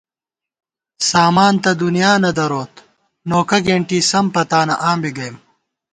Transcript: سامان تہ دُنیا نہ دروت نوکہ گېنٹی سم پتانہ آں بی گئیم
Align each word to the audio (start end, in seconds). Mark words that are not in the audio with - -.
سامان 1.09 1.53
تہ 1.63 1.71
دُنیا 1.81 2.11
نہ 2.23 2.31
دروت 2.37 2.73
نوکہ 3.29 3.57
گېنٹی 3.65 3.99
سم 4.09 4.25
پتانہ 4.33 4.75
آں 4.87 4.97
بی 5.01 5.09
گئیم 5.17 5.35